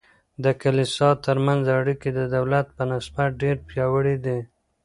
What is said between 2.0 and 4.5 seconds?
د دولت په نسبت ډیر پیاوړي دي.